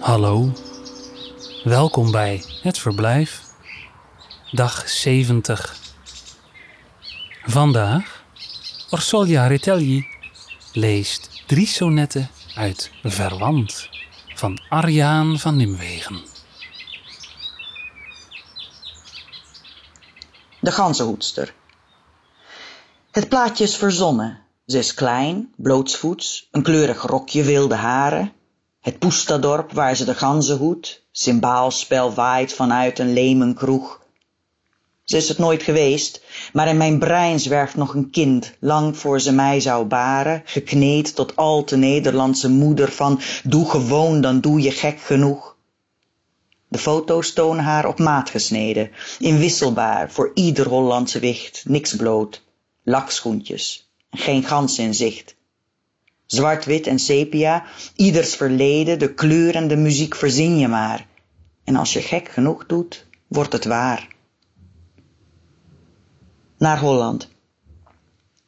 [0.00, 0.52] Hallo,
[1.64, 3.42] welkom bij het verblijf,
[4.50, 5.76] dag 70.
[7.44, 8.24] Vandaag,
[8.90, 10.06] Orsolia Retelli
[10.72, 13.88] leest drie sonetten uit Verwant
[14.34, 16.20] van Arjaan van Nimwegen.
[20.60, 21.54] De ganzenhoedster.
[23.10, 24.41] Het plaatje is verzonnen.
[24.66, 28.32] Ze is klein, blootsvoets, een kleurig rokje wilde haren.
[28.80, 34.00] Het poestadorp waar ze de ganzen hoedt, cymbaalspel waait vanuit een lemenkroeg.
[35.04, 39.20] Ze is het nooit geweest, maar in mijn brein zwerft nog een kind, lang voor
[39.20, 44.60] ze mij zou baren, gekneed tot al te Nederlandse moeder van doe gewoon, dan doe
[44.60, 45.56] je gek genoeg.
[46.68, 52.42] De foto's tonen haar op maat gesneden, inwisselbaar voor ieder Hollandse wicht, niks bloot,
[52.82, 55.34] lakschoentjes en geen gans in zicht.
[56.26, 57.64] Zwart-wit en sepia,
[57.96, 61.06] ieders verleden, de kleur en de muziek verzin je maar.
[61.64, 64.08] En als je gek genoeg doet, wordt het waar.
[66.58, 67.28] Naar Holland.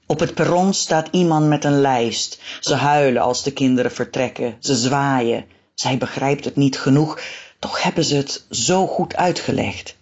[0.07, 2.41] Op het perron staat iemand met een lijst.
[2.61, 4.57] Ze huilen als de kinderen vertrekken.
[4.61, 5.45] Ze zwaaien.
[5.75, 7.21] Zij begrijpt het niet genoeg,
[7.59, 9.97] toch hebben ze het zo goed uitgelegd.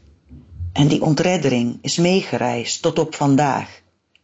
[0.72, 3.81] En die ontreddering is meegereisd tot op vandaag.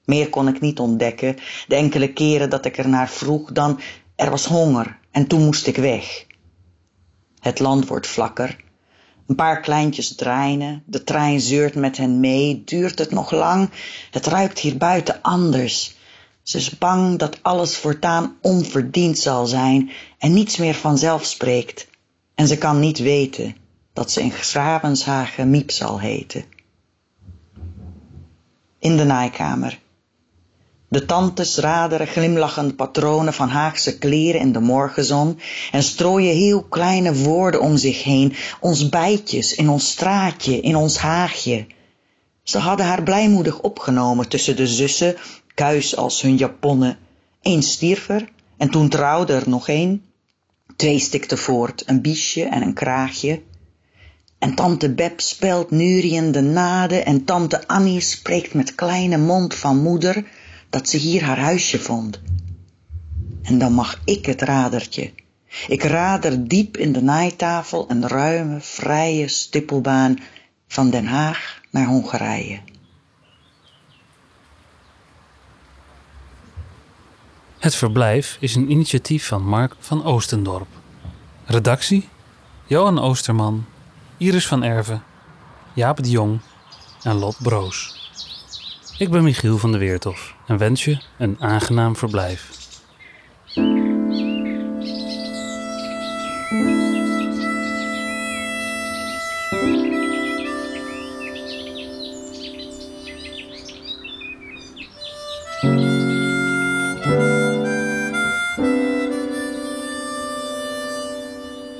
[0.08, 3.80] Meer kon ik niet ontdekken, de enkele keren dat ik er naar vroeg, dan
[4.16, 6.26] er was honger en toen moest ik weg.
[7.40, 8.56] Het land wordt vlakker.
[9.26, 12.62] Een paar kleintjes draaien, de trein zeurt met hen mee.
[12.64, 13.70] Duurt het nog lang?
[14.10, 15.96] Het ruikt hier buiten anders.
[16.42, 21.88] Ze is bang dat alles voortaan onverdiend zal zijn en niets meer vanzelf spreekt.
[22.34, 23.56] En ze kan niet weten
[23.92, 26.44] dat ze in Schravenshagen Miep zal heten.
[28.78, 29.78] In de naaikamer.
[30.90, 35.38] De tantes raderen glimlachende patronen van Haagse kleren in de morgenzon
[35.72, 40.98] en strooien heel kleine woorden om zich heen, ons bijtjes, in ons straatje, in ons
[40.98, 41.66] haagje.
[42.42, 45.16] Ze hadden haar blijmoedig opgenomen tussen de zussen,
[45.54, 46.98] kuis als hun japonnen.
[47.42, 50.04] Eén stierf er en toen trouwde er nog één.
[50.76, 53.42] Twee stikte voort, een biesje en een kraagje.
[54.38, 60.24] En tante Beb spelt de naden en tante Annie spreekt met kleine mond van moeder
[60.70, 62.20] dat ze hier haar huisje vond.
[63.42, 65.12] En dan mag ik het radertje.
[65.68, 70.18] Ik rader diep in de naaitafel een ruime, vrije stippelbaan
[70.66, 72.60] van Den Haag naar Hongarije.
[77.58, 80.68] Het verblijf is een initiatief van Mark van Oostendorp.
[81.44, 82.08] Redactie:
[82.66, 83.66] Johan Oosterman,
[84.16, 85.02] Iris van Erven,
[85.74, 86.40] Jaap de Jong
[87.02, 87.97] en Lot Broos.
[88.98, 92.50] Ik ben Michiel van der Weertof en wens je een aangenaam verblijf.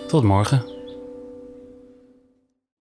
[0.07, 0.78] Tot morgen.